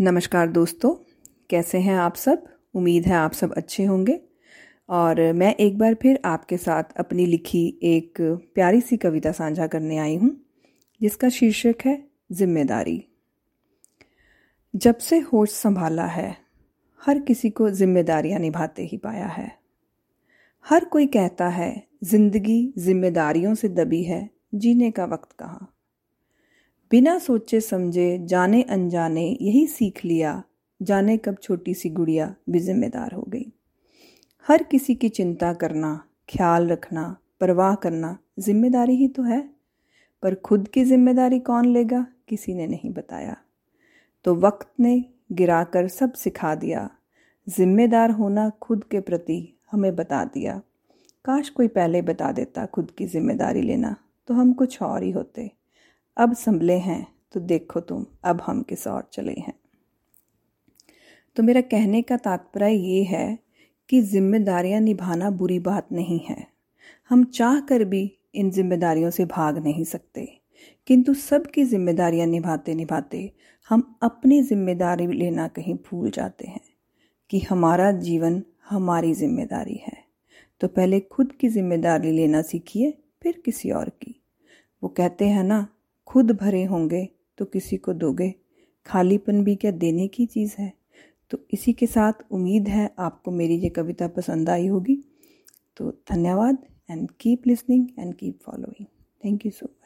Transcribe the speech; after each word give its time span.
नमस्कार 0.00 0.48
दोस्तों, 0.48 0.94
कैसे 1.50 1.78
हैं 1.78 1.96
आप 1.96 2.14
सब? 2.14 2.44
उम्मीद 2.74 3.06
है 3.06 3.12
आप 3.12 3.32
सब 3.32 3.52
अच्छे 3.52 3.84
होंगे। 3.84 4.20
और 4.88 5.32
मैं 5.32 5.54
एक 5.54 5.78
बार 5.78 5.94
फिर 5.94 6.20
आपके 6.24 6.56
साथ 6.56 6.82
अपनी 6.96 7.26
लिखी 7.26 7.78
एक 7.82 8.14
प्यारी 8.54 8.80
सी 8.80 8.96
कविता 8.96 9.32
साझा 9.32 9.66
करने 9.66 9.98
आई 9.98 10.16
हूँ, 10.16 10.40
जिसका 11.00 11.28
शीर्षक 11.28 11.74
है 11.84 12.08
ज़िम्मेदारी। 12.32 13.04
जब 14.76 14.98
से 14.98 15.18
होश 15.18 15.50
संभाला 15.50 16.06
है, 16.06 16.36
हर 17.06 17.18
किसी 17.18 17.50
को 17.50 17.70
जिम्मेदारियाँ 17.70 18.40
निभाते 18.40 18.82
ही 18.82 18.96
पाया 18.96 19.26
है। 19.26 19.58
हर 20.70 20.84
कोई 20.84 21.06
कहता 21.06 21.48
है, 21.48 21.86
ज़िंदगी 22.04 22.74
जिम्मेदारियों 22.78 23.54
से 23.54 23.68
दबी 23.68 24.02
है, 24.02 24.30
जीने 24.54 24.90
का 24.90 25.04
वक्त 25.04 25.32
कहाँ? 25.32 25.79
बिना 26.90 27.18
सोचे 27.18 27.60
समझे 27.60 28.18
जाने 28.20 28.62
अनजाने 28.62 29.24
यही 29.40 29.66
सीख 29.66 30.04
लिया, 30.04 30.42
जाने 30.80 31.16
कब 31.16 31.36
छोटी 31.42 31.74
सी 31.74 31.90
गुड़िया 31.90 32.34
भी 32.50 32.60
जिम्मेदार 32.60 33.12
हो 33.14 33.22
गई। 33.28 33.46
हर 34.46 34.62
किसी 34.62 34.94
की 34.94 35.08
चिंता 35.08 35.52
करना, 35.52 35.92
ख्याल 36.28 36.66
रखना, 36.68 37.04
परवाह 37.40 37.74
करना 37.74 38.16
ज़िम्मेदारी 38.38 38.96
ही 38.96 39.08
तो 39.08 39.22
है। 39.22 39.40
पर 40.22 40.34
खुद 40.34 40.66
की 40.68 40.84
ज़िम्मेदारी 40.84 41.38
कौन 41.40 41.66
लेगा, 41.66 42.04
किसी 42.28 42.54
ने 42.54 42.66
नहीं 42.66 42.90
बताया। 42.90 43.36
तो 44.24 44.34
वक्त 44.36 44.68
ने 44.80 45.04
गिराकर 45.32 45.88
सब 45.88 46.12
सिखा 46.12 46.54
दिया। 46.54 46.88
जिम्मेदार 47.46 48.10
होना 48.10 48.48
खुद 48.62 48.84
के 48.84 49.00
प्रति 49.00 49.38
हमें 49.72 49.94
बता 49.96 50.24
दिया। 50.24 50.60
काश 51.24 51.48
कोई 51.48 51.68
पहले 51.68 52.02
बता 52.02 52.32
देता 52.32 52.66
खुद 52.66 52.90
की 52.90 53.06
ज़िम्मेदारी 53.06 53.62
लेना 53.62 53.94
तो 54.28 54.34
हम 54.34 54.52
कुछ 54.52 54.80
और 54.82 55.02
ही 55.02 55.10
होते। 55.10 55.50
अब 56.16 56.34
संभले 56.34 56.76
हैं 56.78 57.06
तो 57.32 57.40
देखो 57.42 57.80
तुम, 57.80 58.04
अब 58.24 58.40
हम 58.40 58.62
किस 58.62 58.86
और 58.86 59.08
चले 59.12 59.32
हैं। 59.32 59.54
तो 61.36 61.42
मेरा 61.42 61.60
कहने 61.62 62.02
का 62.02 62.16
तात्पर्य 62.18 62.70
ये 62.70 63.02
है 63.04 63.38
कि 63.88 64.00
जिम्मेदारियाँ 64.04 64.80
निभाना 64.80 65.30
बुरी 65.32 65.58
बात 65.60 65.92
नहीं 65.92 66.18
है। 66.20 66.46
हम 67.10 67.24
चाह 67.26 67.60
कर 67.60 67.84
भी 67.84 68.02
इन 68.34 68.50
जिम्मेदारियों 68.50 69.10
से 69.10 69.24
भाग 69.26 69.58
नहीं 69.58 69.84
सकते, 69.84 70.26
किंतु 70.88 71.14
सबकी 71.14 71.64
जिम्मेदारियाँ 71.64 72.26
निभाते 72.26 72.74
निभाते 72.74 73.30
हम 73.70 73.82
अपनी 74.02 74.42
ज़िम्मेदारी 74.42 75.06
लेना 75.08 75.48
कहीं 75.48 75.74
भूल 75.84 76.10
जाते 76.10 76.46
हैं 76.46 76.60
कि 77.30 77.38
हमारा 77.40 77.90
जीवन 77.94 78.42
हमारी 78.70 79.12
ज़िम्मेदारी 79.14 79.80
है। 79.82 79.96
तो 80.60 80.68
पहले 80.68 81.00
खुद 81.02 81.32
की 81.32 81.48
ज़िम्मेदारी 81.48 82.12
लेना 82.12 82.42
सीखिए, 82.42 82.90
फिर 83.22 83.42
किसी 83.44 83.70
और 83.70 83.88
की। 83.88 84.14
वो 84.82 84.88
कहते 84.90 85.28
हैं 85.28 85.44
ना 85.44 85.66
खुद 86.10 86.30
भरे 86.30 86.64
होंगे 86.64 87.08
तो 87.38 87.44
किसी 87.44 87.76
को 87.76 87.92
दोगे। 87.92 88.34
खालीपन 88.86 89.44
भी 89.44 89.56
क्या 89.56 89.70
देने 89.70 90.08
की 90.08 90.26
चीज़ 90.26 90.54
है? 90.58 90.72
तो 91.30 91.38
इसी 91.50 91.72
के 91.72 91.86
साथ 91.86 92.12
उम्मीद 92.30 92.68
है 92.68 92.94
आपको 92.98 93.30
मेरी 93.30 93.54
ये 93.54 93.68
कविता 93.68 94.08
पसंद 94.08 94.50
आई 94.50 94.66
होगी। 94.66 95.04
तो 95.76 95.90
धन्यवाद 95.90 96.58
and 96.90 97.10
keep 97.20 97.46
listening 97.46 97.88
and 97.98 98.14
keep 98.14 98.38
following 98.42 98.86
thank 99.24 99.46
you 99.46 99.52
so 99.52 99.66
much 99.66 99.79